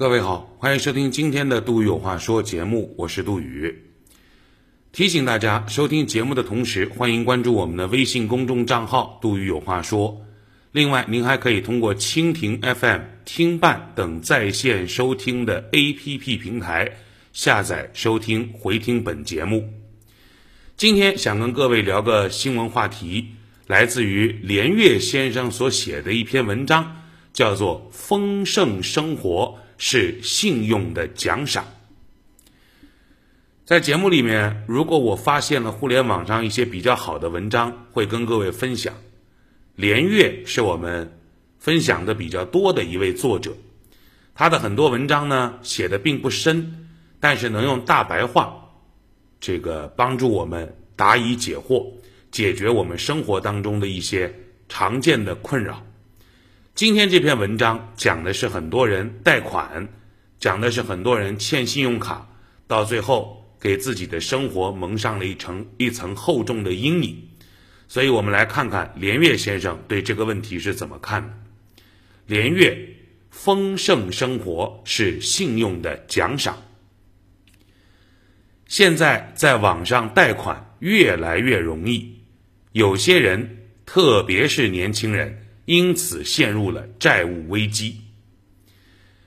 [0.00, 3.84] 各位好，欢迎收听今天的《杜宇有话说》节目，我是杜宇。
[4.92, 10.18] 提醒大家，收听节目的同时，欢迎关注我们的微信公众账号“杜宇有话说”。
[10.72, 16.90] 另外，您还可以通过蜻蜓 FM、听伴等在线收听的 APP 平台
[17.34, 19.68] 下载收听、回听本节目。
[20.78, 23.26] 今天想跟各位聊个新闻话题，
[23.66, 26.90] 来自于连岳先生所写的一篇文章，
[27.34, 31.64] 叫做《丰盛生活是信用的奖赏》。
[33.64, 38.92] 在节目里面，如果我发现了互联网上一些比较好的文章，会跟各位分享。
[39.76, 41.18] 连岳是我们
[41.58, 43.56] 分享的比较多的一位作者，
[44.34, 48.54] 他的很多文章呢写的并不深，但是能用大白话。
[49.40, 51.90] 这个帮助我们答疑解惑，
[52.30, 54.34] 解决我们生活当中的一些
[54.68, 55.82] 常见的困扰。
[56.80, 59.86] 今天这篇文章讲的是很多人贷款，
[60.38, 62.26] 讲的是很多人欠信用卡，
[62.66, 67.28] 到最后给自己的生活蒙上了一层一层厚重的阴影。
[67.86, 71.34] 所以我们来看看连岳先生对这个问题是怎么看的。
[72.24, 72.96] 连岳，
[73.28, 76.62] 丰盛生活是信用的奖赏。
[78.68, 82.22] 现在在网上贷款越来越容易，
[82.72, 88.00] 有些人，特别是年轻人，因此陷入了债务危机。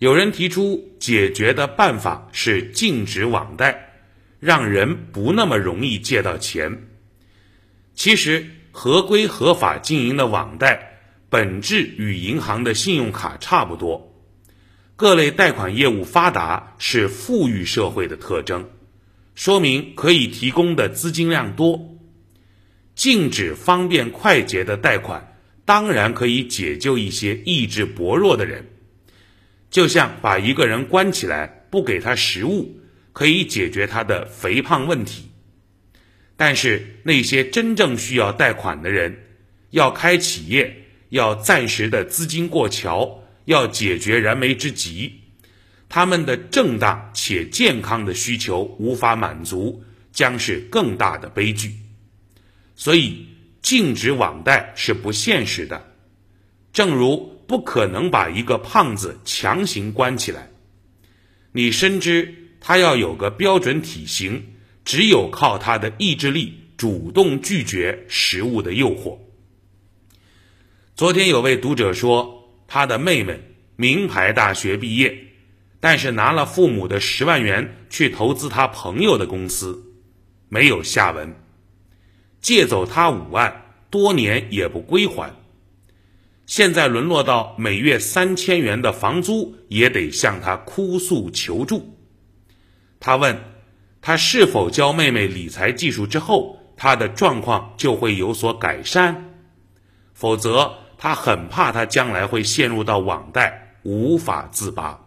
[0.00, 3.92] 有人提出解决的办法是禁止网贷，
[4.40, 6.88] 让人不那么容易借到钱。
[7.94, 10.98] 其实，合规合法经营的网贷
[11.30, 14.12] 本质与银行的信用卡差不多，
[14.96, 18.68] 各类贷款业务发达是富裕社会的特征。
[19.36, 21.96] 说明可以提供的资金量多，
[22.96, 25.33] 禁止方便快捷的贷款，
[25.64, 28.66] 当然可以解救一些意志薄弱的人。
[29.70, 32.80] 就像把一个人关起来，不给他食物，
[33.12, 35.30] 可以解决他的肥胖问题。
[36.36, 39.16] 但是那些真正需要贷款的人，
[39.70, 45.20] 要开企业，要暂时的资金过桥，要解决燃眉之急。
[45.88, 51.72] 他们的正当且健康的需求无法满足，将是更大的悲剧。
[52.76, 53.26] 所以，
[53.64, 55.90] 禁止网贷是不现实的，
[56.70, 60.50] 正如不可能把一个胖子强行关起来。
[61.50, 64.54] 你深知他要有个标准体型，
[64.84, 69.16] 只有靠他的意志力主动拒绝食物的诱惑。
[70.94, 73.40] 昨天有位读者说，他的妹妹
[73.76, 75.18] 名牌大学毕业。
[75.80, 79.84] 但是拿了父母的十万元去投资他朋友的公司，
[80.48, 81.34] 没有下文。
[82.44, 85.34] 借走他五万，多年也不归还。
[86.44, 91.96] 现在沦落到每月三千元的房租，也得向他哭诉求助。
[93.00, 93.40] 他问，
[94.02, 99.32] 他是否教妹妹理财技术之后，他的状况就会有所改善？
[100.12, 105.00] 否则，他很怕他将来会陷入到网贷，无法自拔。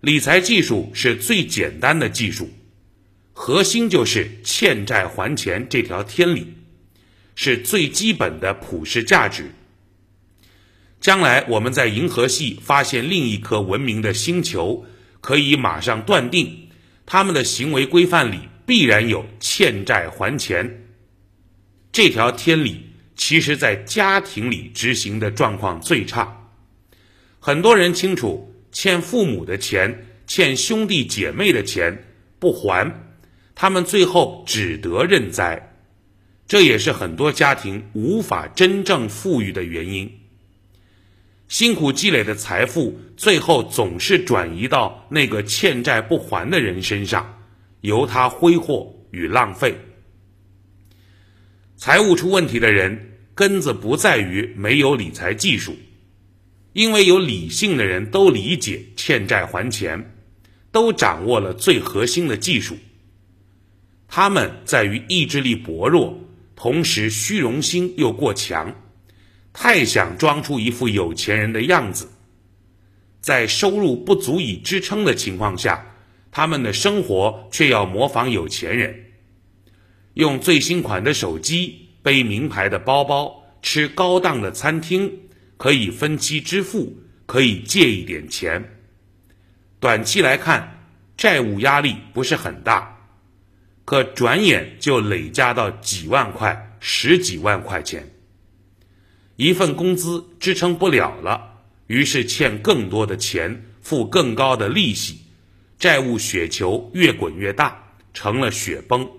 [0.00, 2.50] 理财技术是最简单的技术，
[3.32, 6.54] 核心就是欠债还钱这条天理，
[7.34, 9.50] 是最基本的普世价值。
[11.00, 14.84] 将来我们在银河系发现另一颗文明的星球，
[15.20, 16.68] 可以马上断定，
[17.06, 20.84] 他们的行为规范里必然有欠债还钱
[21.90, 22.86] 这条天理。
[23.14, 26.50] 其实，在家庭里执行的状况最差，
[27.38, 28.48] 很多人清楚。
[28.72, 32.04] 欠父母的钱，欠兄弟姐妹的钱
[32.38, 33.11] 不还，
[33.62, 35.76] 他们最后只得认栽，
[36.48, 40.18] 这也是很多家庭无法真正富裕的原因。
[41.46, 47.38] 辛苦积累的财富，最后总是转移到那个欠债不还的人身上，
[47.82, 49.76] 由他挥霍与浪费。
[51.76, 55.76] 财务出问题的人，根子不在于没有理财技术。
[56.72, 60.16] 因为有理性的人都理解欠债还钱，
[60.72, 62.76] 都掌握了最核心的技术。
[64.14, 66.14] 他们在于意志力薄弱，
[66.54, 68.70] 同时虚荣心又过强，
[69.54, 72.06] 太想装出一副有钱人的样子。
[73.22, 75.82] 在收入不足以支撑的情况下，
[76.30, 78.94] 他们的生活却要模仿有钱人，
[80.12, 85.10] 用最新款的手机，背名牌的包包，吃高档的餐厅。
[85.56, 86.94] 可以分期支付，
[87.24, 88.62] 可以借一点钱。
[89.80, 90.86] 短期来看，
[91.16, 92.91] 债务压力不是很大，
[93.84, 98.08] 可转眼就累加到几万块、十几万块钱。
[99.36, 105.22] 一份工资支撑不了了，于是欠更多的钱，付更高的利息，
[105.78, 109.10] 债务雪球越滚越大，成了雪崩。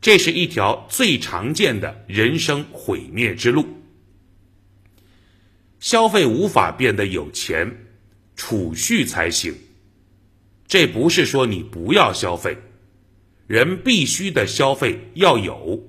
[0.00, 3.66] 这是一条最常见的人生毁灭之路。
[5.80, 7.86] 消费无法变得有钱，
[8.36, 9.54] 储蓄才行。
[10.66, 12.56] 这不是说你不要消费，
[13.50, 15.82] 人必须的消费要有，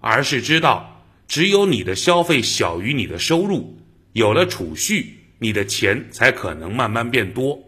[0.00, 3.78] 而是知道只有你的消费小于你的收入，
[4.12, 7.62] 有了储蓄，你的钱才可能慢慢变多，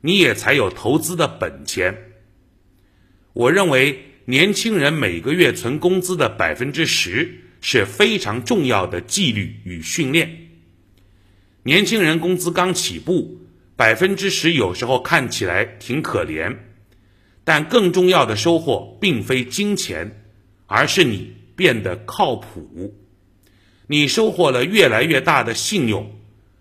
[0.00, 1.96] 你也才有投资的本钱。
[3.32, 10.48] 我认为年轻人每个月存工资的百分之十是非常重要的纪律与训练。
[11.62, 13.38] 年轻人工资刚起步，
[13.76, 16.56] 百分之十有时候看起来挺可怜，
[17.44, 20.24] 但更重要的收获并非金钱，
[20.66, 22.94] 而是你变得靠谱。
[23.86, 26.18] 你收获了越来越大的信用，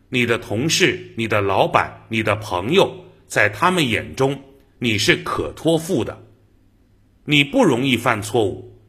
[0.09, 4.41] 你的同事、你的老板、你的朋友，在他们眼中
[4.79, 6.25] 你是可托付的，
[7.25, 8.81] 你不容易犯错误。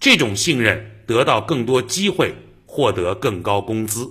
[0.00, 2.34] 这种信任得到更多机会，
[2.66, 4.10] 获得更高工资。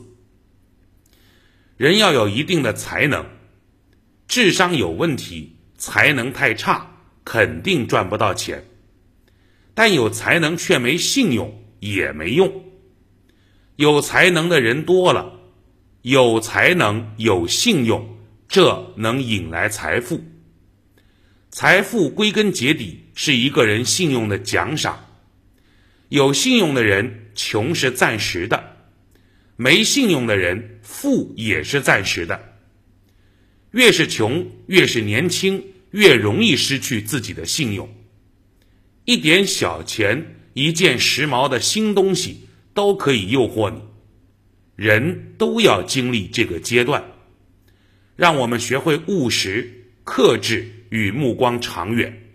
[1.75, 3.25] 人要有一定的才能，
[4.27, 6.90] 智商有问题，才能太差，
[7.23, 8.65] 肯定赚不到钱。
[9.73, 12.65] 但有才能却没信用也没用。
[13.77, 15.39] 有才能的人多了，
[16.01, 20.21] 有才能有信用，这能引来财富。
[21.49, 25.05] 财富归根结底是一个人信用的奖赏。
[26.09, 28.77] 有信用的人，穷是暂时的。
[29.55, 32.55] 没信用的人，富也是暂时的。
[33.71, 37.93] 越是穷，越是年轻，越容易失去自己的信用。
[39.05, 43.81] 一点小钱，一件时髦的新东西，都可以诱惑你。
[44.75, 47.03] 人都要经历这个阶段，
[48.15, 52.31] 让我们学会务实、克制与目光长远。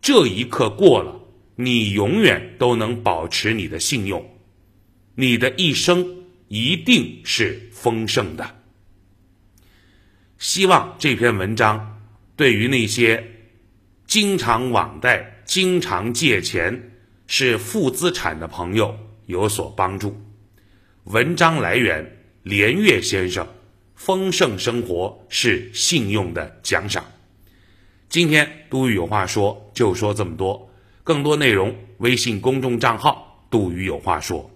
[0.00, 1.20] 这一刻过了，
[1.56, 4.38] 你永远都能保持你的信用。
[5.14, 8.62] 你的一生一定是丰盛的。
[10.38, 11.93] 希望这篇文章
[12.36, 13.24] 对于那些
[14.06, 16.92] 经常网贷、经常借钱、
[17.26, 20.20] 是负资产的朋友有所帮助。
[21.04, 23.46] 文章来源：连岳先生。
[23.94, 27.04] 丰盛生活是信用的奖赏。
[28.08, 30.68] 今天杜宇有话说，就说这么多。
[31.04, 34.50] 更多内容，微信公众账号“杜宇有话说”。